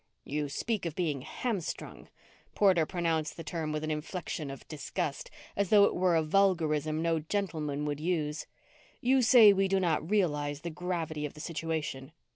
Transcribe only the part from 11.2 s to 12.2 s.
of the situation.